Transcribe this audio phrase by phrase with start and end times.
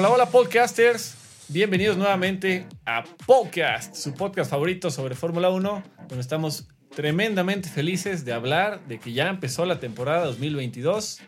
[0.00, 1.14] Hola, hola podcasters.
[1.48, 6.64] Bienvenidos nuevamente a Podcast, su podcast favorito sobre Fórmula 1, donde estamos
[6.96, 11.20] tremendamente felices de hablar de que ya empezó la temporada 2022.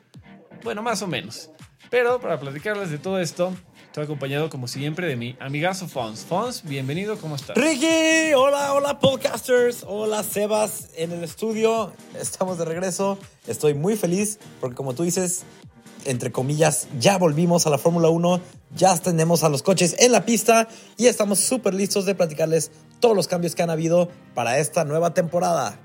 [0.64, 1.50] Bueno, más o menos.
[1.90, 6.24] Pero para platicarles de todo esto, estoy acompañado como siempre de mi amigazo Fons.
[6.24, 7.54] Fons, bienvenido, ¿cómo estás?
[7.58, 14.38] Ricky, hola, hola podcasters, hola Sebas en el estudio, estamos de regreso, estoy muy feliz
[14.62, 15.44] porque como tú dices,
[16.04, 18.40] entre comillas, ya volvimos a la Fórmula 1,
[18.76, 22.70] ya tenemos a los coches en la pista y estamos súper listos de platicarles
[23.00, 25.78] todos los cambios que han habido para esta nueva temporada.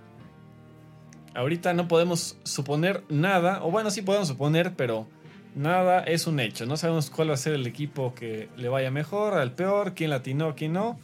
[1.34, 5.08] Ahorita no podemos suponer nada, o bueno, sí podemos suponer, pero
[5.56, 6.66] nada es un hecho.
[6.66, 10.10] No sabemos cuál va a ser el equipo que le vaya mejor, al peor, quién
[10.10, 11.00] latinó, quién no.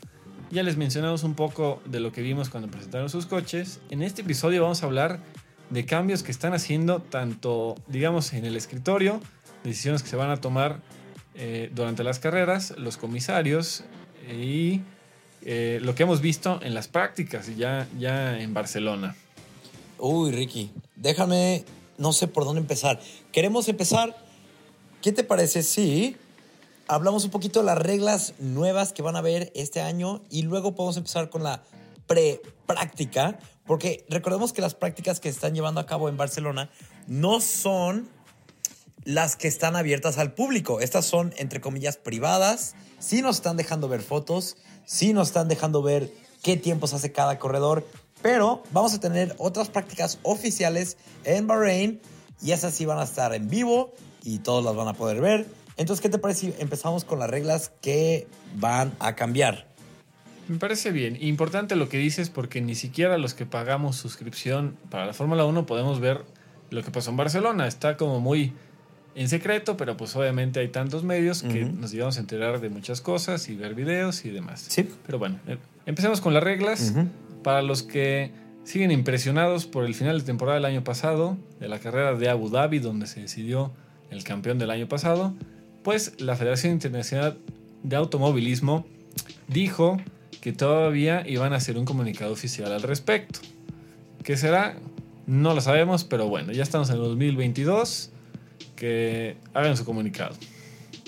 [0.51, 3.79] Ya les mencionamos un poco de lo que vimos cuando presentaron sus coches.
[3.89, 5.19] En este episodio vamos a hablar
[5.73, 9.19] de cambios que están haciendo tanto, digamos, en el escritorio,
[9.63, 10.81] decisiones que se van a tomar
[11.35, 13.83] eh, durante las carreras, los comisarios
[14.31, 14.81] y
[15.41, 19.15] eh, lo que hemos visto en las prácticas ya, ya en Barcelona.
[19.97, 21.65] Uy, Ricky, déjame,
[21.97, 22.99] no sé por dónde empezar.
[23.31, 24.15] Queremos empezar,
[25.01, 26.17] ¿qué te parece si
[26.87, 30.75] hablamos un poquito de las reglas nuevas que van a haber este año y luego
[30.75, 31.63] podemos empezar con la
[32.05, 33.39] pre-práctica?
[33.65, 36.69] Porque recordemos que las prácticas que están llevando a cabo en Barcelona
[37.07, 38.09] no son
[39.05, 40.79] las que están abiertas al público.
[40.79, 42.75] Estas son, entre comillas, privadas.
[42.99, 47.39] Sí nos están dejando ver fotos, sí nos están dejando ver qué tiempos hace cada
[47.39, 47.87] corredor,
[48.21, 52.01] pero vamos a tener otras prácticas oficiales en Bahrein
[52.41, 55.47] y esas sí van a estar en vivo y todos las van a poder ver.
[55.75, 59.72] Entonces, ¿qué te parece si empezamos con las reglas que van a cambiar?
[60.47, 61.17] Me parece bien.
[61.21, 65.65] Importante lo que dices porque ni siquiera los que pagamos suscripción para la Fórmula 1
[65.65, 66.21] podemos ver
[66.69, 67.67] lo que pasó en Barcelona.
[67.67, 68.53] Está como muy
[69.15, 73.01] en secreto, pero pues obviamente hay tantos medios que nos llevamos a enterar de muchas
[73.01, 74.65] cosas y ver videos y demás.
[74.67, 74.89] Sí.
[75.05, 76.93] Pero bueno, eh, empecemos con las reglas.
[77.43, 78.31] Para los que
[78.63, 82.49] siguen impresionados por el final de temporada del año pasado, de la carrera de Abu
[82.49, 83.71] Dhabi, donde se decidió
[84.09, 85.33] el campeón del año pasado,
[85.83, 87.37] pues la Federación Internacional
[87.83, 88.85] de Automovilismo
[89.47, 89.97] dijo
[90.43, 93.39] que todavía iban a hacer un comunicado oficial al respecto.
[94.25, 94.75] ¿Qué será?
[95.25, 98.11] No lo sabemos, pero bueno, ya estamos en el 2022.
[98.75, 100.35] Que hagan su comunicado.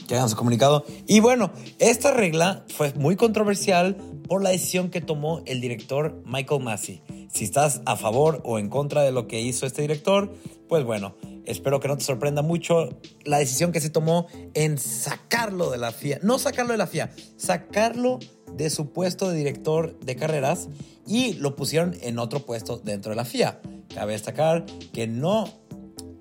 [0.08, 0.86] Que hagan su comunicado.
[1.06, 3.98] Y bueno, esta regla fue muy controversial
[4.30, 7.02] por la decisión que tomó el director Michael Massey.
[7.34, 10.34] Si estás a favor o en contra de lo que hizo este director,
[10.70, 15.72] pues bueno, espero que no te sorprenda mucho la decisión que se tomó en sacarlo
[15.72, 16.20] de la FIA.
[16.24, 18.20] No sacarlo de la FIA, sacarlo
[18.56, 20.70] de su puesto de director de carreras
[21.08, 23.60] y lo pusieron en otro puesto dentro de la FIA.
[23.94, 25.48] Cabe destacar que no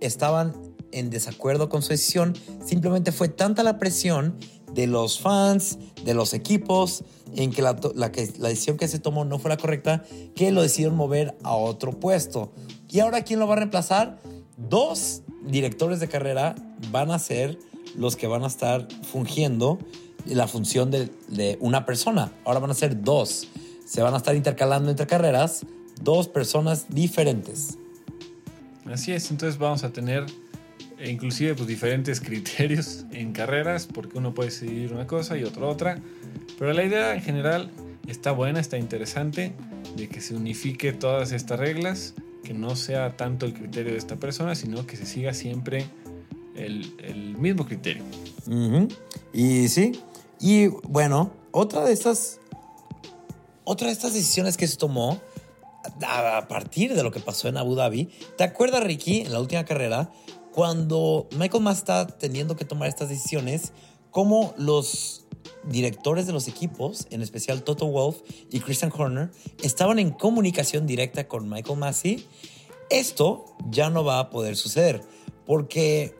[0.00, 0.54] estaban
[0.92, 2.34] en desacuerdo con su decisión,
[2.64, 4.36] simplemente fue tanta la presión
[4.72, 7.04] de los fans, de los equipos,
[7.36, 11.36] en que la, decisión que se tomó no fue la correcta, que lo decidieron mover
[11.42, 12.52] a otro puesto.
[12.88, 14.20] ¿Y ahora quién lo va a reemplazar?
[14.56, 16.54] Dos directores de carrera
[16.90, 17.58] van a ser
[17.96, 19.78] los que van a estar fungiendo
[20.26, 22.32] la función de, una persona.
[22.44, 23.48] Ahora van a ser dos.
[23.84, 25.66] Se van a estar intercalando entre carreras
[26.02, 27.78] dos personas diferentes.
[28.86, 30.26] Así es, entonces vamos a tener
[30.98, 35.68] eh, inclusive pues, diferentes criterios en carreras, porque uno puede decidir una cosa y otro
[35.68, 35.98] otra.
[36.58, 37.70] Pero la idea en general
[38.06, 39.52] está buena, está interesante,
[39.96, 44.16] de que se unifique todas estas reglas, que no sea tanto el criterio de esta
[44.16, 45.86] persona, sino que se siga siempre
[46.54, 48.02] el, el mismo criterio.
[49.32, 49.92] Y sí,
[50.44, 52.38] y bueno, otra de estas,
[53.64, 55.18] otra estas decisiones que se tomó
[56.06, 59.64] a partir de lo que pasó en Abu Dhabi, ¿te acuerdas, Ricky, en la última
[59.64, 60.12] carrera,
[60.52, 63.72] cuando Michael Mas está teniendo que tomar estas decisiones,
[64.10, 65.24] como los
[65.62, 68.18] directores de los equipos, en especial Toto Wolf
[68.50, 69.30] y Christian Horner,
[69.62, 72.28] estaban en comunicación directa con Michael Massey?
[72.90, 75.00] Esto ya no va a poder suceder
[75.46, 76.14] porque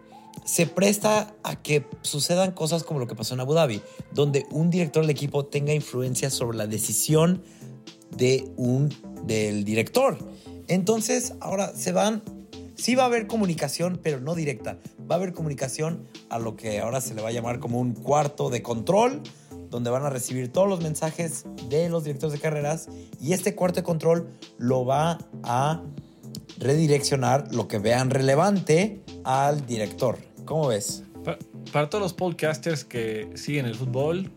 [0.44, 3.80] se presta a que sucedan cosas como lo que pasó en Abu Dhabi,
[4.12, 7.42] donde un director del equipo tenga influencia sobre la decisión
[8.10, 8.94] de un,
[9.24, 10.18] del director.
[10.68, 12.22] Entonces, ahora se van,
[12.74, 14.78] sí va a haber comunicación, pero no directa.
[15.10, 17.94] Va a haber comunicación a lo que ahora se le va a llamar como un
[17.94, 19.22] cuarto de control,
[19.70, 22.88] donde van a recibir todos los mensajes de los directores de carreras
[23.20, 25.82] y este cuarto de control lo va a
[26.58, 30.18] redireccionar lo que vean relevante al director.
[30.44, 31.04] ¿Cómo ves?
[31.72, 34.30] Para, todos los podcasters que siguen el fútbol,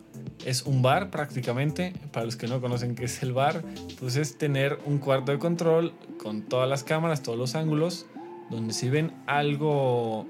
[0.45, 1.93] es un bar prácticamente.
[2.11, 3.63] Para los que no conocen qué es el bar,
[3.99, 8.05] pues es tener un cuarto de control con todas las cámaras, todos los ángulos,
[8.49, 10.27] donde si ven algo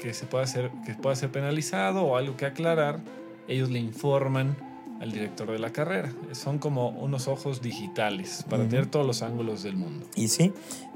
[0.00, 3.00] que se pueda ser, que pueda ser penalizado o algo que aclarar,
[3.48, 4.56] ellos le informan
[5.00, 6.12] al director de la carrera.
[6.32, 8.70] Son como unos ojos digitales para Ujú.
[8.70, 10.06] tener todos los ángulos del mundo.
[10.14, 10.52] Y sí,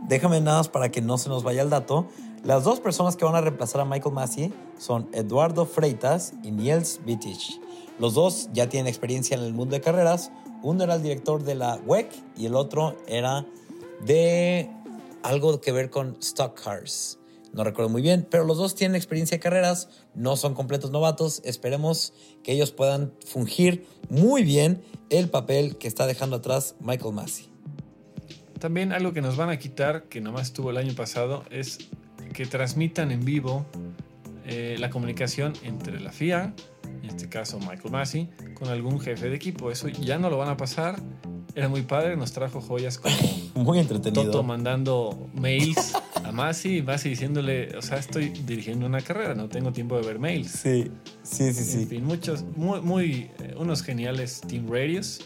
[0.08, 2.08] déjame nada más para que no se nos vaya el dato.
[2.44, 7.00] Las dos personas que van a reemplazar a Michael Massey son Eduardo Freitas y Niels
[7.06, 7.60] Wittich.
[8.00, 10.32] Los dos ya tienen experiencia en el mundo de carreras.
[10.62, 13.46] Uno era el director de la WEC y el otro era
[14.04, 14.68] de
[15.22, 17.18] algo que ver con Stock Cars.
[17.52, 21.42] No recuerdo muy bien, pero los dos tienen experiencia de carreras, no son completos novatos.
[21.44, 27.48] Esperemos que ellos puedan fungir muy bien el papel que está dejando atrás Michael Massey.
[28.58, 31.78] También algo que nos van a quitar, que nomás estuvo el año pasado, es
[32.32, 33.66] que transmitan en vivo
[34.46, 36.54] eh, la comunicación entre la FIA,
[37.02, 39.70] en este caso Michael Massey, con algún jefe de equipo.
[39.70, 40.98] Eso ya no lo van a pasar.
[41.54, 43.14] Era muy padre, nos trajo joyas como
[43.54, 44.24] Muy entretenido.
[44.24, 45.92] Toto mandando mails
[46.32, 50.18] Massey y Massey diciéndole, o sea, estoy dirigiendo una carrera, no tengo tiempo de ver
[50.18, 50.50] mails.
[50.50, 50.90] Sí,
[51.22, 51.86] sí, sí, En sí.
[51.86, 55.20] fin, muchos, muy, muy eh, unos geniales team radios.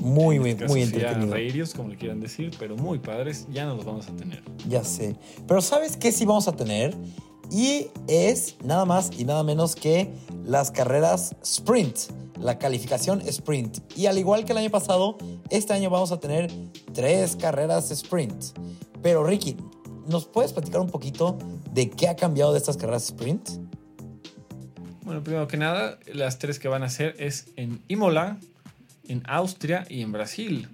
[0.00, 1.32] Muy, En muy, este muy FIA entretenido.
[1.34, 4.42] radios, como le quieran decir, pero muy padres, ya no los vamos a tener.
[4.68, 5.16] Ya sé.
[5.46, 6.96] Pero ¿sabes qué sí vamos a tener?
[7.50, 10.10] Y es nada más y nada menos que
[10.44, 11.96] las carreras sprint,
[12.40, 13.78] la calificación sprint.
[13.96, 15.18] Y al igual que el año pasado,
[15.50, 16.50] este año vamos a tener
[16.92, 18.32] tres carreras sprint.
[19.02, 19.56] Pero Ricky,
[20.08, 21.38] ¿nos puedes platicar un poquito
[21.72, 23.48] de qué ha cambiado de estas carreras sprint?
[25.02, 28.38] Bueno, primero que nada, las tres que van a hacer es en Imola,
[29.06, 30.68] en Austria y en Brasil.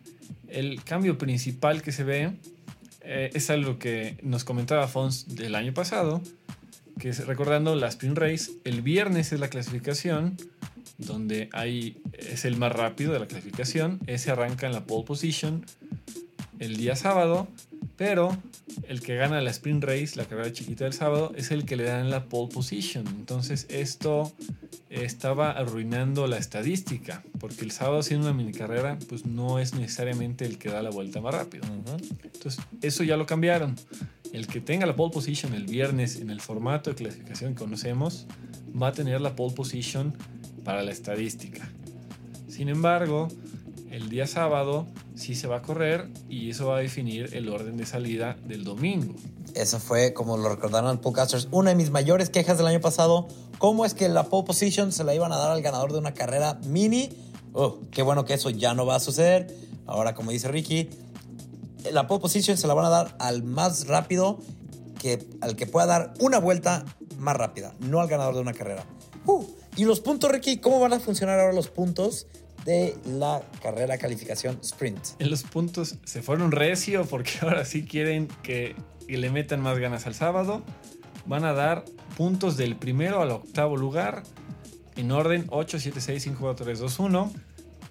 [0.48, 2.32] El cambio principal que se ve
[3.02, 6.20] eh, es algo que nos comentaba Fons del año pasado,
[6.98, 10.36] que es recordando la Sprint Race, el viernes es la clasificación,
[10.98, 15.64] donde hay, es el más rápido de la clasificación, ese arranca en la pole position
[16.58, 17.48] el día sábado,
[18.00, 18.34] pero
[18.88, 21.84] el que gana la sprint race, la carrera chiquita del sábado, es el que le
[21.84, 23.06] dan la pole position.
[23.06, 24.32] Entonces esto
[24.88, 30.46] estaba arruinando la estadística, porque el sábado siendo una mini carrera, pues no es necesariamente
[30.46, 31.66] el que da la vuelta más rápido.
[32.22, 33.76] Entonces eso ya lo cambiaron.
[34.32, 38.26] El que tenga la pole position el viernes en el formato de clasificación que conocemos,
[38.82, 40.14] va a tener la pole position
[40.64, 41.68] para la estadística.
[42.48, 43.28] Sin embargo,
[43.90, 47.76] el día sábado sí se va a correr y eso va a definir el orden
[47.76, 49.14] de salida del domingo.
[49.54, 53.26] Eso fue, como lo recordaron podcasters, una de mis mayores quejas del año pasado.
[53.58, 56.14] ¿Cómo es que la pole position se la iban a dar al ganador de una
[56.14, 57.10] carrera mini?
[57.52, 59.54] Oh, qué bueno que eso ya no va a suceder.
[59.86, 60.88] Ahora, como dice Ricky,
[61.90, 64.38] la pole position se la van a dar al más rápido,
[65.00, 66.84] que, al que pueda dar una vuelta
[67.18, 68.84] más rápida, no al ganador de una carrera.
[69.26, 69.44] Uh,
[69.76, 72.28] y los puntos, Ricky, ¿cómo van a funcionar ahora los puntos
[72.64, 75.00] de la carrera calificación sprint?
[75.18, 78.74] En los puntos se fueron recio porque ahora sí quieren que,
[79.08, 80.62] le metan más ganas al sábado.
[81.26, 81.84] Van a dar
[82.16, 84.22] puntos del primero al octavo lugar
[84.96, 87.32] en orden 8, 7, 6, 5, 4, 3, 2, 1.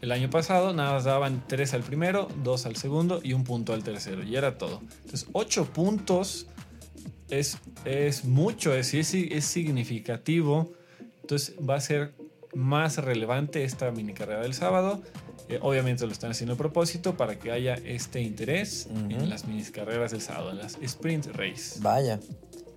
[0.02, 3.74] El año pasado nada más daban 3 al primero, 2 al segundo y un punto
[3.74, 4.24] al tercero.
[4.24, 4.82] Y era todo.
[5.04, 6.48] Entonces 8 puntos
[7.30, 10.72] es, es mucho, es, es, es significativo.
[11.22, 12.14] Entonces va a ser
[12.60, 15.02] más relevante esta mini carrera del sábado.
[15.48, 19.12] Eh, obviamente lo están haciendo a propósito para que haya este interés Ujú.
[19.12, 21.80] en las mini carreras del sábado, en las sprint race.
[21.82, 22.20] Vaya.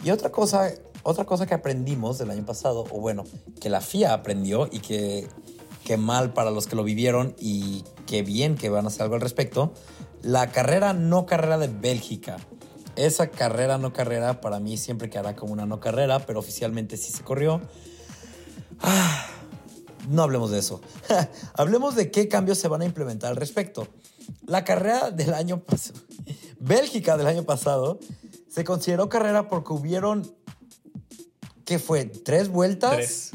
[0.05, 0.71] Y otra cosa,
[1.03, 3.25] otra cosa que aprendimos del año pasado, o bueno,
[3.61, 5.27] que la FIA aprendió y que,
[5.85, 9.17] que mal para los que lo vivieron y que bien que van a hacer algo
[9.17, 9.75] al respecto,
[10.23, 12.39] la carrera no carrera de Bélgica.
[12.97, 17.11] Esa carrera no carrera para mí siempre quedará como una no carrera, pero oficialmente sí
[17.13, 17.61] se corrió.
[18.81, 19.27] Ah,
[20.09, 20.81] no hablemos de eso.
[21.55, 23.89] hablemos de qué cambios se van a implementar al respecto.
[24.47, 26.01] La carrera del año pasado,
[26.61, 27.99] Bélgica del año pasado,
[28.49, 30.31] se consideró carrera porque hubieron,
[31.65, 32.05] ¿qué fue?
[32.05, 32.93] ¿Tres vueltas?
[32.93, 33.31] Tres.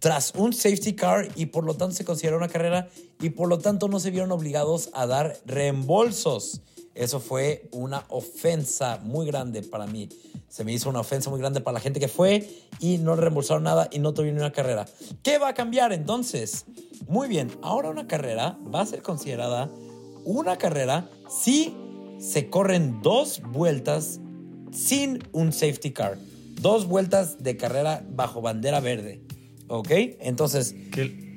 [0.00, 2.88] Tras un safety car y por lo tanto se consideró una carrera
[3.20, 6.60] y por lo tanto no se vieron obligados a dar reembolsos.
[6.98, 10.08] Eso fue una ofensa muy grande para mí.
[10.48, 12.50] Se me hizo una ofensa muy grande para la gente que fue
[12.80, 14.84] y no reembolsaron nada y no tuvieron una carrera.
[15.22, 16.64] ¿Qué va a cambiar entonces?
[17.06, 19.70] Muy bien, ahora una carrera va a ser considerada
[20.24, 21.72] una carrera si
[22.18, 24.18] se corren dos vueltas
[24.72, 26.18] sin un safety car.
[26.60, 29.22] Dos vueltas de carrera bajo bandera verde.
[29.68, 29.90] ¿Ok?
[30.18, 30.74] Entonces,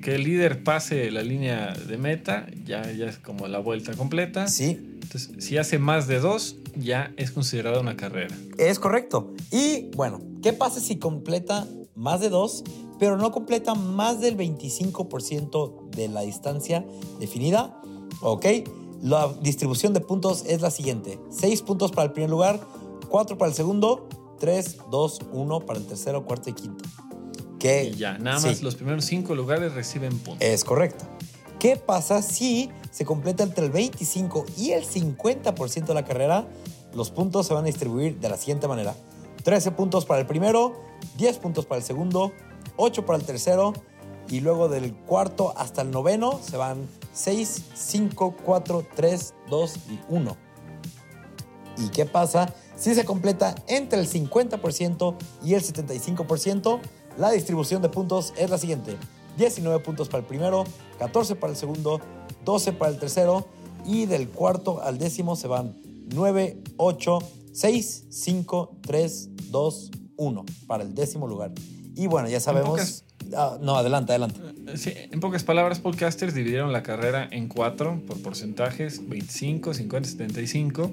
[0.02, 4.48] que el líder pase la línea de meta, ya, ya es como la vuelta completa.
[4.48, 8.36] sí, Entonces, si hace más de dos, ya es considerada una carrera.
[8.58, 9.34] es correcto.
[9.52, 12.64] Y bueno, ¿qué pasa si completa más de dos,
[13.00, 16.86] pero no completa más del 25% de la distancia
[17.20, 17.80] definida?
[18.22, 18.46] ¿Ok?
[19.02, 21.20] La distribución de puntos es la siguiente.
[21.32, 22.60] 6 puntos para el primer lugar,
[23.10, 24.08] 4 para el segundo
[24.40, 26.84] 3, 2, 1 para el tercero, cuarto y quinto.
[27.62, 30.42] Que, Y ya, nada sí, más los primeros cinco lugares reciben puntos.
[30.42, 31.06] Es correcto.
[31.60, 36.48] ¿Qué pasa si se completa entre el 25 y el 50% de la carrera?
[36.96, 38.96] Los puntos se van a distribuir de la siguiente manera.
[39.44, 40.82] 13 puntos para el primero,
[41.20, 42.32] 10 puntos para el segundo,
[42.78, 43.74] 8 para el tercero
[44.28, 50.00] y luego del cuarto hasta el noveno se van 6, 5, 4, 3, 2 y
[50.10, 50.38] 1.
[51.78, 56.80] ¿Y qué pasa si se completa entre el 50% y el 75%?
[57.18, 58.98] La distribución de puntos es la siguiente.
[59.38, 60.64] 19 puntos para el primero,
[61.00, 62.02] 14 para el segundo,
[62.46, 63.48] 12 para el tercero
[63.86, 65.76] y del cuarto al décimo se van
[66.14, 67.20] 9, 8,
[67.54, 71.52] 6, 5, 3, 2, 1 para el décimo lugar.
[71.96, 72.72] Y bueno, ya sabemos...
[72.80, 73.04] pocas-
[73.38, 74.42] Ah, no, adelante, adelante.
[74.76, 80.92] Sí, en pocas palabras, podcasters dividieron la carrera en cuatro por porcentajes: 25, 50, 75.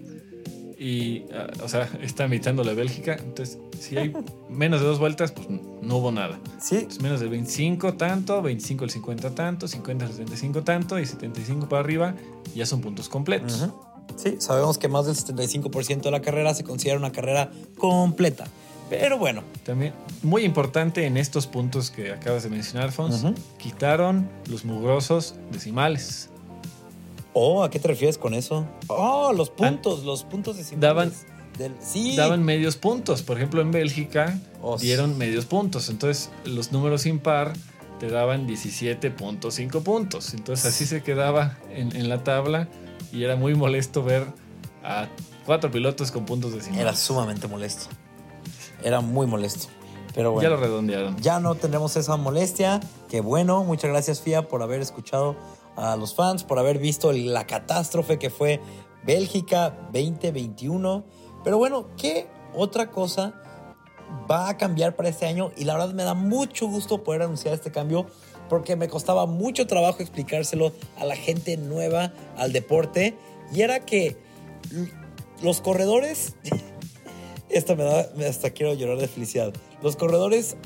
[0.79, 2.29] Y, ah, o sea, está
[2.63, 3.17] la Bélgica.
[3.19, 4.13] Entonces, si hay
[4.49, 6.39] menos de dos vueltas, pues no hubo nada.
[6.61, 11.07] Sí, Entonces, menos del 25 tanto, 25 el 50 tanto, 50 el 75 tanto y
[11.07, 12.15] 75 para arriba
[12.55, 13.63] ya son puntos completos.
[13.63, 13.73] Ujú.
[14.17, 18.47] Sí, sabemos que más del 75% de la carrera se considera una carrera completa.
[18.89, 19.93] Pero bueno, También,
[20.23, 23.35] muy importante en estos puntos que acabas de mencionar, Fons, Ujú.
[23.59, 26.31] quitaron los mugrosos decimales.
[27.40, 28.66] Oh, ¿a qué te refieres con eso?
[28.88, 30.80] Oh, los puntos, los puntos decimales.
[30.83, 31.12] Daban-
[31.59, 32.14] del, sí.
[32.16, 33.23] Daban medios puntos.
[33.23, 35.88] Por ejemplo, en Bélgica Oh, dieron medios puntos.
[35.88, 37.52] Entonces, los números impar
[37.99, 40.35] te daban 17.5 puntos.
[40.35, 42.68] Entonces, así se quedaba en, en la tabla
[43.12, 44.26] y era muy molesto ver
[44.85, 45.09] a
[45.47, 46.80] cuatro pilotos con puntos decimales.
[46.83, 47.87] Era sumamente molesto.
[48.85, 49.66] Era muy molesto.
[50.14, 51.16] Pero Ya bueno, lo redondearon.
[51.18, 52.80] ya no tendremos esa molestia.
[53.09, 55.37] Que bueno, muchas gracias FIA por haber escuchado
[55.79, 58.61] a los fans, por haber visto la catástrofe que fue
[59.05, 61.05] Bélgica 2021.
[61.45, 63.35] Pero bueno, ¿qué otra cosa
[64.31, 65.53] va a cambiar para este año?
[65.57, 68.07] Y la verdad me da mucho gusto poder anunciar este cambio
[68.49, 73.17] porque me costaba mucho trabajo explicárselo a la gente nueva al deporte.
[73.53, 74.17] Y era que
[75.43, 76.35] los corredores
[77.51, 79.53] Esto me da, hasta quiero llorar de felicidad.
[79.83, 80.57] Los corredores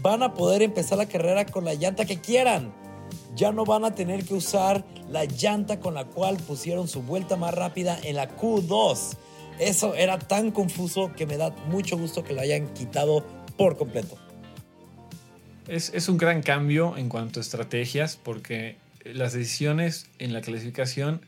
[0.00, 2.72] van a poder empezar la carrera con la llanta que quieran.
[3.34, 7.36] Ya no van a tener que usar la llanta con la cual pusieron su vuelta
[7.36, 9.16] más rápida en la Q2.
[9.58, 13.24] Eso era tan confuso que me da mucho gusto que lo hayan quitado
[13.56, 14.16] por completo.
[15.68, 21.20] Es, es un gran cambio en cuanto a estrategias porque las decisiones en la clasificación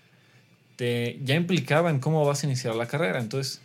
[0.77, 3.19] te, ya implicaban cómo vas a iniciar la carrera.
[3.19, 3.61] Entonces,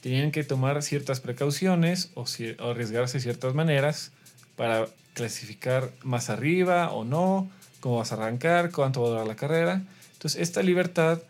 [0.00, 4.12] tenían que tomar ciertas precauciones o, o arriesgarse de ciertas maneras
[4.56, 7.50] para clasificar más arriba o no,
[7.84, 9.84] cómo vas a arrancar, cuánto va a durar la carrera.
[10.14, 11.20] Entonces, esta libertad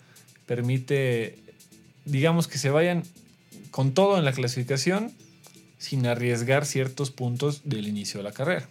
[0.46, 1.42] permite,
[2.04, 3.02] digamos, que se vayan
[3.72, 5.12] con todo en la clasificación
[5.78, 8.68] sin arriesgar ciertos puntos del inicio de la carrera.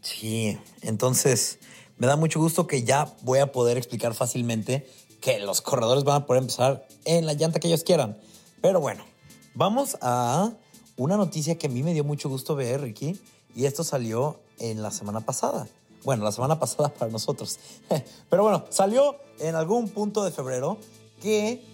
[0.00, 1.58] Sí, entonces
[1.98, 4.88] me da mucho gusto que ya voy a poder explicar fácilmente
[5.20, 8.16] que los corredores van a poder empezar en la llanta que ellos quieran.
[8.62, 9.04] Pero bueno,
[9.52, 10.50] vamos a
[10.96, 13.20] una noticia que a mí me dio mucho gusto ver, Ricky,
[13.54, 15.68] y esto salió en la semana pasada.
[16.06, 17.58] Bueno, la semana pasada para nosotros.
[18.30, 20.78] Pero bueno, salió en algún punto de febrero
[21.20, 21.64] que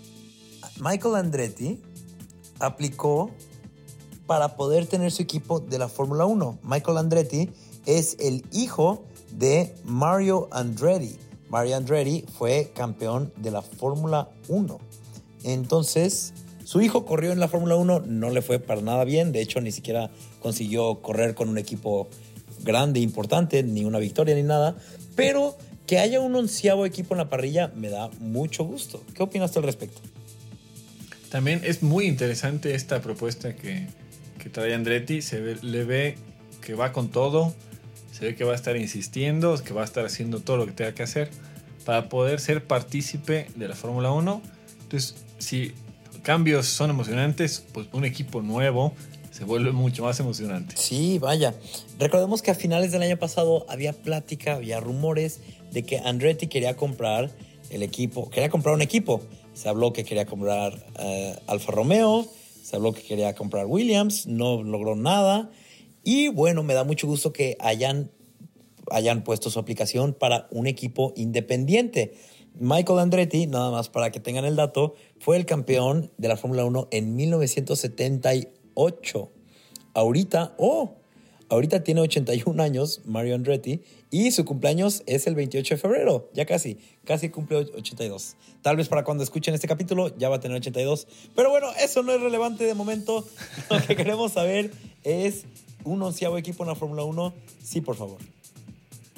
[0.80, 1.82] Michael Andretti
[2.58, 3.30] aplicó
[4.26, 6.60] para poder tener su equipo de la Fórmula 1.
[6.62, 7.50] Michael Andretti
[7.84, 11.18] es el hijo de Mario Andretti.
[11.50, 14.78] Mario Andretti fue campeón de la Fórmula 1.
[15.44, 16.32] Entonces,
[16.64, 19.60] su hijo corrió en la Fórmula 1, no le fue para nada bien, de hecho
[19.60, 20.10] ni siquiera
[20.40, 22.08] consiguió correr con un equipo
[22.62, 24.76] grande, importante, ni una victoria ni nada,
[25.16, 29.02] pero que haya un onceavo equipo en la parrilla me da mucho gusto.
[29.14, 30.00] ¿Qué opinas al respecto?
[31.28, 33.86] También es muy interesante esta propuesta que,
[34.38, 35.22] que trae Andretti.
[35.22, 36.16] Se ve- le ve
[36.60, 37.54] que va con todo.
[38.12, 40.72] Se ve que va a estar insistiendo, que va a estar haciendo todo lo que
[40.72, 41.30] tenga que hacer
[41.86, 44.42] para poder ser partícipe de la Fórmula 1.
[44.82, 45.72] Entonces, si
[46.22, 48.94] cambios son emocionantes, pues un equipo nuevo
[49.32, 50.76] se vuelve mucho más emocionante.
[50.76, 51.54] Sí, vaya.
[51.98, 55.40] Recordemos que a finales del año pasado había plática, había rumores
[55.72, 57.30] de que Andretti quería comprar
[57.70, 59.22] el equipo, quería comprar un equipo.
[59.54, 62.26] Se habló que quería comprar eh, Alfa Romeo,
[62.62, 65.50] se habló que quería comprar Williams, no logró nada.
[66.04, 68.10] Y bueno, me da mucho gusto que hayan,
[68.90, 72.18] hayan puesto su aplicación para un equipo independiente.
[72.60, 76.66] Michael Andretti, nada más para que tengan el dato, fue el campeón de la Fórmula
[76.66, 78.61] 1 en 1978
[79.94, 80.96] ahorita, oh,
[81.48, 86.44] ahorita tiene 81 años, Mario Andretti, y su cumpleaños es el 28 de febrero, ya
[86.46, 88.36] casi, casi cumple 82.
[88.62, 92.02] Tal vez para cuando escuchen este capítulo ya va a tener 82, pero bueno, eso
[92.02, 93.26] no es relevante de momento.
[93.70, 94.70] Lo que queremos saber
[95.02, 95.44] es
[95.84, 98.18] un onceavo equipo en la Fórmula 1, sí, por favor.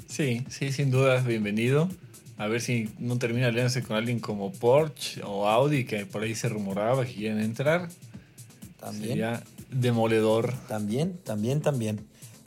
[0.09, 1.89] Sí, sí, sin duda, bienvenido.
[2.37, 6.35] A ver si no termina aliándose con alguien como Porsche o Audi, que por ahí
[6.35, 7.89] se rumoraba que quieren entrar.
[8.85, 9.09] También.
[9.09, 10.53] Sería demoledor.
[10.69, 12.07] También, también, también.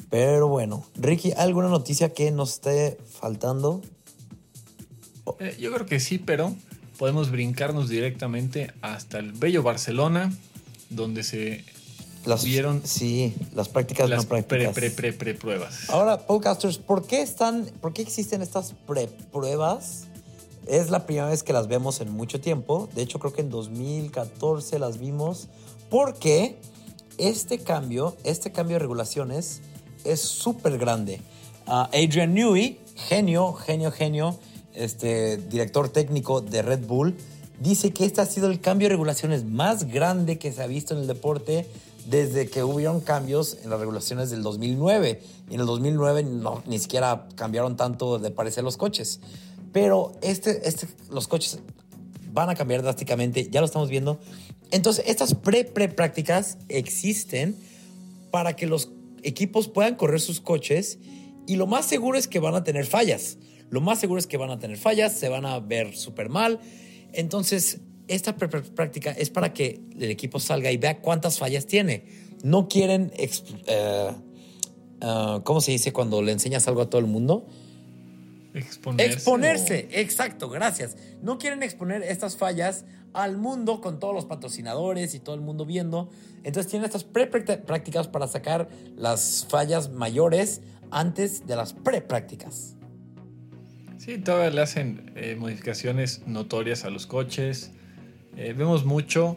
[0.09, 3.81] Pero bueno, Ricky, ¿alguna noticia que nos esté faltando?
[5.39, 6.53] Eh, yo creo que sí, pero
[6.97, 10.31] podemos brincarnos directamente hasta el bello Barcelona,
[10.89, 11.65] donde se
[12.25, 14.73] Las, vieron Sí, las prácticas las no prácticas.
[14.73, 15.89] pre, pre, pre, pre pruebas.
[15.89, 20.05] Ahora, podcasters, ¿por qué están, por qué existen estas pre-pruebas?
[20.67, 22.89] Es la primera vez que las vemos en mucho tiempo.
[22.95, 25.47] De hecho, creo que en 2014 las vimos.
[25.89, 26.57] Porque
[27.17, 29.61] este cambio, este cambio de regulaciones
[30.03, 31.21] es súper grande.
[31.65, 34.39] Ah, Adrian Newey, genio, genio, genio,
[34.73, 37.17] este director técnico de Red Bull,
[37.59, 40.93] dice que este ha sido el cambio de regulaciones más grande que se ha visto
[40.93, 41.67] en el deporte
[42.05, 45.21] desde que hubieron cambios en las regulaciones del 2009.
[45.49, 49.19] Y en el 2009 no, ni siquiera cambiaron tanto de parecer los coches.
[49.73, 51.59] Pero este, este, los coches
[52.37, 54.19] van a cambiar drásticamente, ya lo estamos viendo.
[54.69, 57.55] Entonces, estas pre-pre-prácticas existen
[58.29, 58.91] para que los
[59.23, 60.99] equipos puedan correr sus coches
[61.47, 63.39] y lo más seguro es que van a tener fallas.
[63.71, 66.59] Lo más seguro es que van a tener fallas, se van a ver súper mal.
[67.11, 72.05] Entonces, esta práctica es para que el equipo salga y vea cuántas fallas tiene.
[72.43, 73.11] No quieren,
[75.01, 77.47] uh, ¿cómo se dice cuando le enseñas algo a todo el mundo?
[78.57, 79.13] Exponerse.
[79.13, 80.97] Exponerse, exacto, gracias.
[81.21, 85.65] No quieren exponer estas fallas al mundo con todos los patrocinadores y todo el mundo
[85.65, 86.09] viendo.
[86.43, 90.61] Entonces tienen estas pre-prácticas para sacar las fallas mayores
[90.91, 92.75] antes de las pre-prácticas.
[93.97, 97.71] Sí, todavía le hacen eh, modificaciones notorias a los coches.
[98.37, 99.35] Eh, vemos mucho,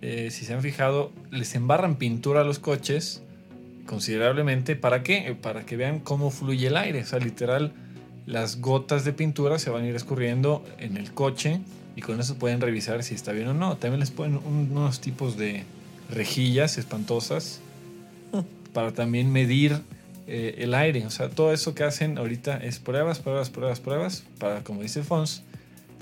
[0.00, 3.22] eh, si se han fijado, les embarran pintura a los coches
[3.86, 4.74] considerablemente.
[4.74, 5.36] ¿Para qué?
[5.40, 7.02] Para que vean cómo fluye el aire.
[7.02, 7.72] O sea, literal,
[8.26, 11.60] las gotas de pintura se van a ir escurriendo en el coche
[11.94, 13.76] y con eso pueden revisar si está bien o no.
[13.76, 15.64] También les ponen unos tipos de
[16.10, 17.60] rejillas espantosas
[18.72, 19.80] para también medir
[20.26, 21.06] eh, el aire.
[21.06, 25.02] O sea, todo eso que hacen ahorita es pruebas, pruebas, pruebas, pruebas, para, como dice
[25.04, 25.42] Fons,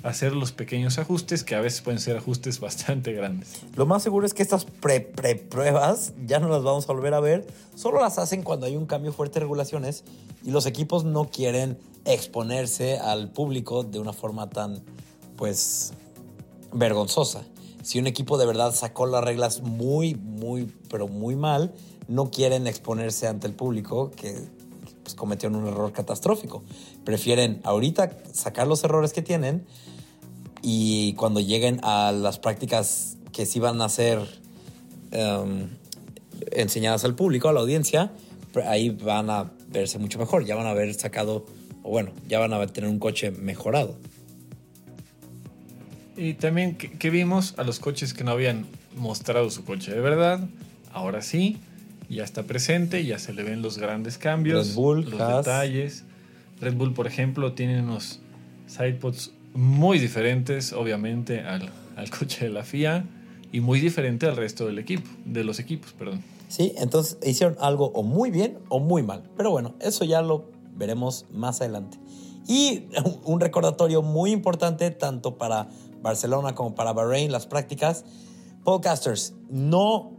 [0.05, 3.63] hacer los pequeños ajustes que a veces pueden ser ajustes bastante grandes.
[3.75, 7.47] Lo más seguro es que estas pre-pre-pruebas ya no las vamos a volver a ver,
[7.75, 10.05] solo las hacen cuando hay un cambio fuerte de regulaciones
[10.45, 14.83] y los equipos no quieren exponerse al público de una forma tan,
[15.37, 15.95] pues,
[16.71, 17.47] vergonzosa.
[17.83, 21.73] Si un equipo de verdad sacó las reglas muy, muy, pero muy mal,
[22.09, 24.37] no quieren exponerse ante el público que
[25.05, 26.65] pues, cometieron un error catastrófico.
[27.05, 29.67] Prefieren ahorita sacar los errores que tienen
[30.63, 34.19] y cuando lleguen a las prácticas que sí van a ser
[35.13, 35.69] um,
[36.53, 38.13] enseñadas al público, a la audiencia,
[38.67, 40.47] ahí van a verse mucho mejor.
[40.47, 41.45] Ya van a haber sacado,
[41.83, 43.99] o bueno, ya van a tener un coche mejorado.
[46.17, 50.01] Y también que, que vimos a los coches que no habían mostrado su coche de
[50.01, 50.49] verdad,
[50.93, 51.59] ahora sí,
[52.09, 55.45] ya está presente, ya se le ven los grandes cambios, Red Bull, los Haas.
[55.45, 56.05] detalles.
[56.61, 58.21] Red Bull, por ejemplo, tiene unos
[58.67, 63.05] sidepods muy diferentes, obviamente, al, al coche de la FIA
[63.53, 66.23] y muy diferente al resto del equipo, de los equipos, perdón.
[66.49, 69.25] Sí, entonces hicieron algo o muy bien o muy mal.
[69.37, 70.45] Pero bueno, eso ya lo
[70.77, 71.99] veremos más adelante.
[72.47, 72.85] Y
[73.25, 75.69] un recordatorio muy importante tanto para
[76.03, 78.05] Barcelona como para Bahrein, las prácticas.
[78.65, 80.14] Podcasters, no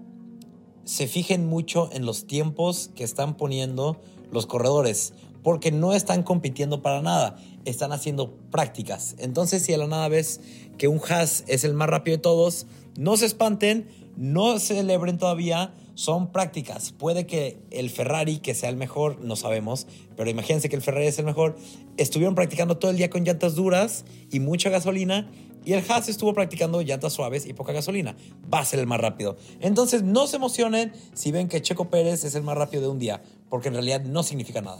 [0.85, 3.99] se fijen mucho en los tiempos que están poniendo
[4.31, 9.15] los corredores, porque no están compitiendo para nada, están haciendo prácticas.
[9.19, 10.41] Entonces, si a la nada ves
[10.77, 12.67] que un Haas es el más rápido de todos,
[12.97, 16.91] no se espanten, no celebren todavía, son prácticas.
[16.91, 21.07] Puede que el Ferrari, que sea el mejor, no sabemos, pero imagínense que el Ferrari
[21.07, 21.57] es el mejor,
[21.97, 25.29] estuvieron practicando todo el día con llantas duras y mucha gasolina
[25.65, 28.15] y el Haas estuvo practicando llantas suaves y poca gasolina.
[28.53, 29.35] Va a ser el más rápido.
[29.59, 32.99] Entonces no se emocionen si ven que Checo Pérez es el más rápido de un
[32.99, 34.79] día, porque en realidad no significa nada.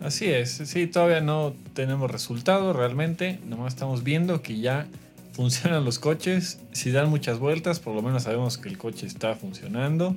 [0.00, 4.88] Así es, sí, todavía no tenemos resultado realmente, nomás estamos viendo que ya
[5.32, 9.36] funcionan los coches, si dan muchas vueltas, por lo menos sabemos que el coche está
[9.36, 10.16] funcionando,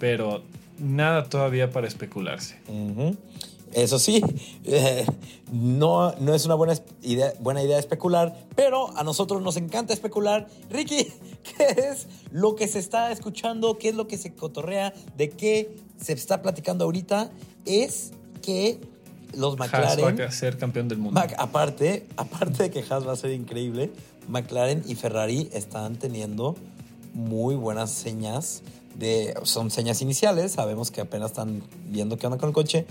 [0.00, 0.42] pero
[0.78, 2.56] nada todavía para especularse.
[2.66, 3.16] Uh -huh.
[3.76, 4.22] Eso sí,
[4.64, 5.04] eh,
[5.52, 10.48] no, no es una buena idea, buena idea especular, pero a nosotros nos encanta especular.
[10.70, 11.04] Ricky,
[11.42, 13.76] ¿qué es lo que se está escuchando?
[13.76, 14.94] ¿Qué es lo que se cotorrea?
[15.18, 17.30] ¿De qué se está platicando ahorita?
[17.66, 18.80] Es que
[19.34, 20.18] los McLaren...
[20.18, 21.20] va a ser campeón del mundo.
[21.36, 23.92] aparte, aparte de que Haas va a ser increíble,
[24.26, 26.56] McLaren y Ferrari están teniendo
[27.12, 28.62] muy buenas señas
[28.98, 32.86] de, son señas iniciales, sabemos que apenas están viendo qué onda con el coche,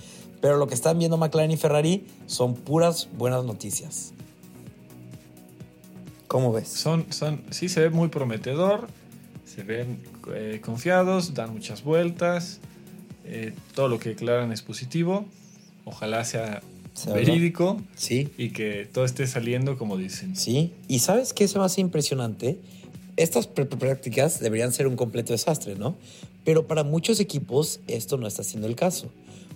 [0.46, 4.14] pero lo que están viendo McLaren y Ferrari son puras buenas noticias.
[6.28, 6.68] ¿Cómo ves?
[6.68, 8.88] Son, son, sí, se ve muy prometedor,
[9.44, 9.98] se ven
[10.36, 12.60] eh, confiados, dan muchas vueltas,
[13.24, 15.26] eh, todo lo que declaran es positivo,
[15.84, 16.62] ojalá sea
[17.12, 18.30] verídico sí.
[18.38, 20.36] y que todo esté saliendo como dicen.
[20.36, 22.60] Sí, y ¿sabes qué se me hace impresionante?
[23.18, 25.96] estas prácticas deberían ser un completo desastre, ¿no?
[26.44, 29.10] Pero para muchos equipos esto no está siendo el caso.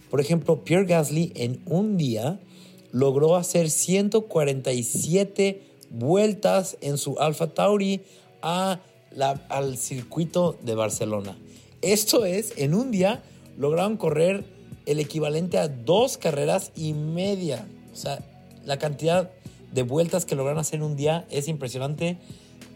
[0.09, 2.39] Por ejemplo, Pierre Gasly en un día
[2.91, 8.01] logró hacer 147 vueltas en su Alfa Tauri
[8.41, 8.79] a
[9.49, 11.37] al circuito de Barcelona.
[11.81, 13.23] Esto es, en un día
[13.57, 14.45] lograron correr
[14.85, 17.67] el equivalente a dos carreras y media.
[17.91, 18.19] O sea,
[18.65, 19.31] la cantidad
[19.73, 22.17] de vueltas que lograron hacer en un día es impresionante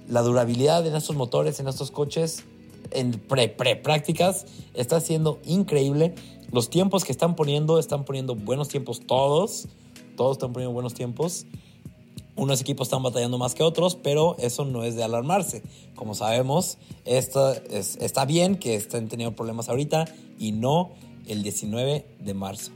[0.10, 2.44] la durabilidad en estos motores, en estos coches,
[2.92, 6.14] en pre-prácticas, está siendo increíble.
[6.52, 9.68] Los tiempos que están poniendo, están poniendo buenos tiempos todos.
[10.16, 11.46] Todos están poniendo buenos tiempos.
[12.36, 15.62] Unos equipos están batallando más que otros, pero eso no es de alarmarse.
[15.96, 20.06] Como sabemos, esto está bien que estén teniendo problemas ahorita
[20.40, 20.92] y no
[21.28, 22.72] el 19 de marzo.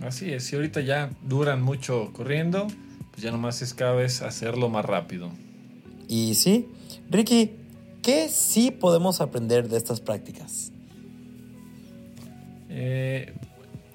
[0.00, 2.66] Así es, si ahorita ya duran mucho corriendo,
[3.10, 5.30] pues ya nomás es cada vez hacerlo más rápido.
[6.08, 6.66] Y sí,
[7.10, 7.52] Ricky,
[8.04, 10.70] ¿qué sí podemos aprender de estas prácticas?
[12.68, 13.32] Eh,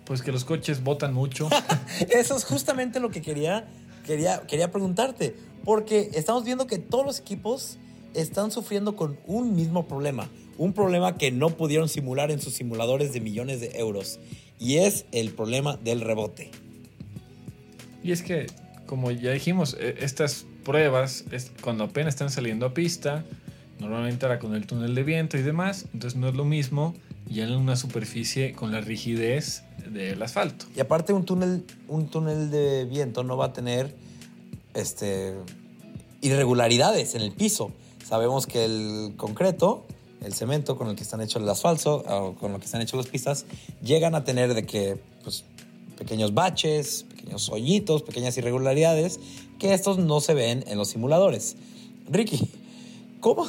[0.03, 1.47] pues que los coches botan mucho.
[2.09, 3.69] Eso es justamente lo que quería,
[4.05, 5.35] quería, quería preguntarte.
[5.63, 7.77] Porque estamos viendo que todos los equipos
[8.15, 10.27] están sufriendo con un mismo problema.
[10.57, 14.19] Un problema que no pudieron simular en sus simuladores de millones de euros.
[14.57, 16.49] Y es el problema del rebote.
[18.03, 18.47] Y es que,
[18.87, 21.25] como ya dijimos, e, estas pruebas
[21.61, 23.23] cuando apenas están saliendo a pista,
[23.79, 26.95] normalmente era con el túnel de viento y demás, entonces no es lo mismo
[27.27, 30.65] ya en una superficie con la rigidez del asfalto.
[30.75, 33.95] Y aparte un túnel, un túnel de viento no va a tener
[34.73, 35.35] este,
[36.21, 37.71] irregularidades en el piso.
[38.05, 39.85] Sabemos que el concreto,
[40.21, 42.97] el cemento con el que están hechos el asfalto o con lo que están hechos
[42.97, 43.45] las pistas,
[43.81, 45.43] llegan a tener de que pues,
[45.97, 49.19] pequeños baches, pequeños hoyitos, pequeñas irregularidades
[49.59, 51.55] que estos no se ven en los simuladores.
[52.09, 52.49] Ricky,
[53.19, 53.47] ¿cómo?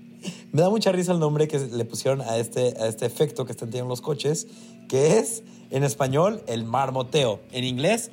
[0.52, 3.52] Me da mucha risa el nombre que le pusieron a este, a este efecto que
[3.52, 4.46] están teniendo los coches,
[4.88, 8.10] que es en español el marmoteo, en inglés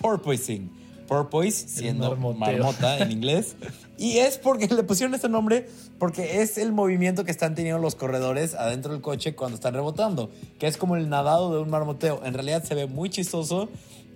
[0.00, 0.70] porpoising.
[1.06, 3.54] Porpoise siendo marmota en inglés.
[3.96, 5.68] Y es porque le pusieron este nombre
[6.00, 10.30] porque es el movimiento que están teniendo los corredores adentro del coche cuando están rebotando,
[10.58, 12.20] que es como el nadado de un marmoteo.
[12.24, 13.68] En realidad se ve muy chistoso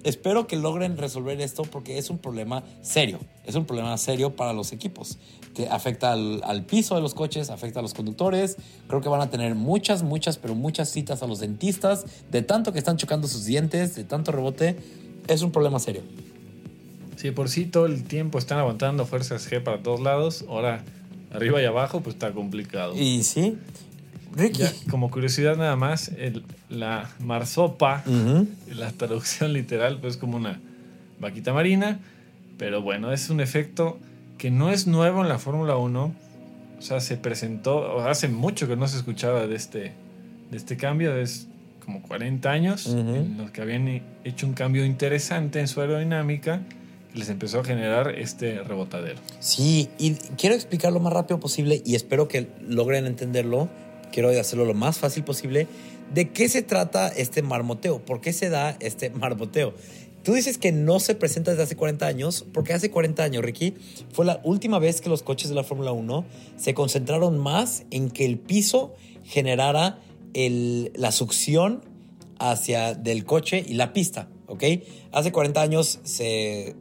[0.04, 3.18] espero que logren resolver esto porque es un problema serio.
[3.44, 5.18] Es un problema serio para los equipos.
[5.54, 8.56] Que afecta al, piso de los coches, afecta a los conductores.
[8.86, 12.04] Creo que van a tener muchas, muchas, pero muchas citas a los dentistas.
[12.30, 14.76] De tanto que están chocando sus dientes, de tanto rebote.
[15.26, 16.02] Es un problema serio.
[17.16, 20.44] Sí, por sí todo el tiempo están aguantando fuerzas G para todos lados.
[20.48, 20.84] Ahora,
[21.32, 22.94] arriba y abajo, pues está complicado.
[22.96, 23.58] Y sí.
[24.34, 24.62] Ricky.
[24.88, 26.12] como curiosidad nada más,
[26.68, 28.04] la marsopa,
[28.72, 30.60] la traducción literal, pues como una
[31.18, 32.00] vaquita marina,
[32.56, 33.98] pero bueno, es un efecto
[34.40, 36.14] que no es nuevo en la Fórmula 1,
[36.78, 39.92] o sea, se presentó, hace mucho que no se escuchaba de este,
[40.50, 41.46] de este cambio, es
[41.84, 46.62] como 40 años, en los que habían hecho un cambio interesante en su aerodinámica,
[47.12, 49.18] les empezó a generar este rebotadero.
[49.40, 53.68] Sí, y quiero explicar lo más rápido posible y espero que logren entenderlo
[54.10, 55.66] quiero hacerlo lo más fácil posible.
[56.12, 58.00] ¿De qué se trata este marmoteo?
[58.00, 59.74] ¿Por qué se da este marmoteo?
[60.22, 63.74] Tú dices que no se presenta desde hace 40 años, porque hace 40 años, Ricky,
[64.12, 66.24] fue la última vez que los coches de la Fórmula 1
[66.56, 69.98] se concentraron más en que el piso generara
[70.34, 71.82] la succión
[72.38, 74.64] hacia del coche y la pista, ¿ok?
[75.12, 76.76] Hace 40 años se,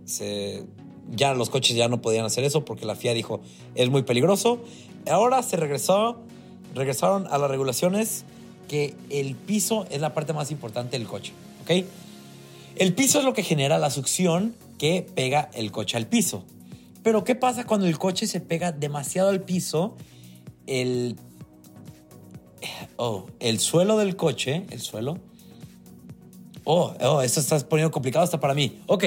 [1.11, 3.41] ya los coches ya no podían hacer eso porque la FIA dijo
[3.75, 4.61] es muy peligroso.
[5.07, 6.19] Ahora se regresó
[6.75, 8.25] regresaron a las regulaciones
[8.67, 11.85] que el piso es la parte más importante del coche, ¿ok?
[12.79, 16.45] El piso es lo que genera la succión que pega el coche al piso.
[17.03, 19.95] Pero ¿qué pasa cuando el coche se pega demasiado al piso?
[20.65, 21.17] El,
[22.95, 25.19] oh, el suelo del coche, el suelo,
[26.71, 28.79] Oh, oh, esto está poniendo complicado hasta para mí.
[28.85, 29.03] Ok,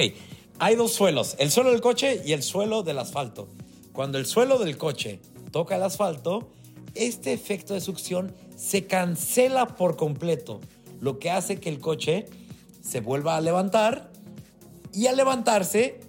[0.59, 3.47] hay dos suelos, el suelo del coche y el suelo del asfalto.
[3.93, 6.49] Cuando el suelo del coche toca el asfalto,
[6.93, 10.59] este efecto de succión se cancela por completo,
[10.99, 12.25] lo que hace que el coche
[12.83, 14.11] se vuelva a levantar
[14.93, 15.99] y al levantarse,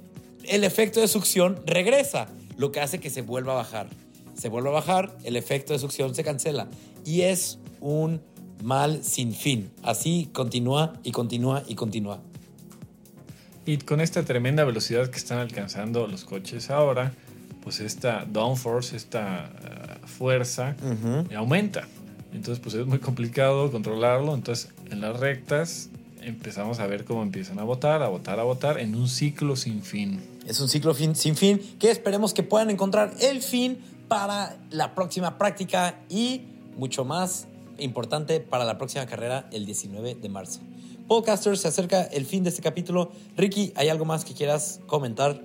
[0.47, 3.89] el efecto de succión regresa, lo que hace que se vuelva a bajar.
[4.35, 6.69] Se vuelve a bajar, el efecto de succión se cancela
[7.05, 8.21] y es un
[8.63, 9.71] mal sin fin.
[9.83, 12.21] Así continúa y continúa y continúa.
[13.65, 17.15] Y con esta tremenda velocidad que están alcanzando los coches ahora,
[17.63, 19.51] pues esta downforce, esta
[20.03, 20.77] uh, fuerza,
[21.35, 21.89] aumenta.
[22.35, 24.35] Entonces, pues es muy complicado controlarlo.
[24.35, 25.89] Entonces, en las rectas
[26.25, 29.83] empezamos a ver cómo empiezan a votar, a votar, a votar en un ciclo sin
[29.83, 30.21] fin.
[30.47, 34.95] Es un ciclo fin, sin fin que esperemos que puedan encontrar el fin para la
[34.95, 36.43] próxima práctica y
[36.77, 37.47] mucho más
[37.79, 40.61] importante para la próxima carrera el 19 de marzo.
[41.09, 43.13] Podcasters, se acerca el fin de este capítulo.
[43.37, 45.41] Ricky, ¿hay algo más que quieras comentar?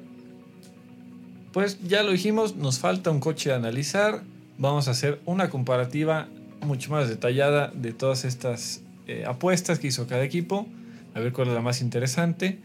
[1.51, 4.23] Pues ya lo dijimos, nos falta un coche a analizar.
[4.57, 6.27] Vamos a hacer una comparativa
[6.61, 10.67] mucho más detallada de todas estas eh, apuestas que hizo cada equipo,
[11.15, 12.59] a ver cuál es la más interesante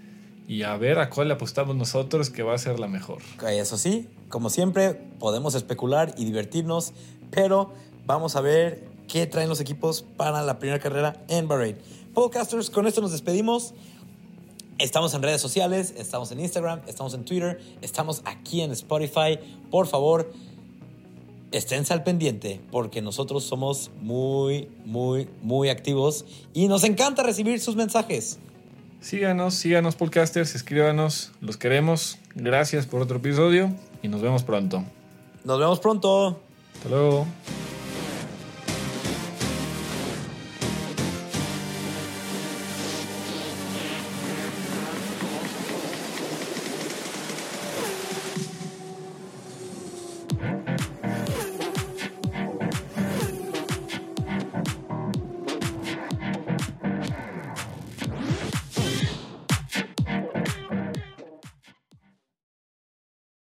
[0.47, 3.23] y a ver a cuál apostamos nosotros que va a ser la mejor.
[3.49, 6.93] Eso sí, como siempre, podemos especular y divertirnos,
[7.31, 7.73] pero
[8.05, 11.79] vamos a ver qué traen los equipos para la primera carrera en Bahrain.
[12.13, 13.73] Podcasters, con esto nos despedimos.
[14.77, 19.39] Estamos en redes sociales, estamos en Instagram, estamos en Twitter, estamos aquí en Spotify.
[19.71, 20.31] Por favor,
[21.57, 27.77] esténse al pendiente porque nosotros somos muy, muy, muy activos y nos encanta recibir sus
[27.77, 28.39] mensajes.
[29.01, 32.19] Síganos, síganos podcasters, escríbanos, los queremos.
[32.35, 33.71] Gracias por otro episodio
[34.03, 34.83] y nos vemos pronto.
[35.45, 36.41] Nos vemos pronto.
[36.75, 37.27] Hasta luego.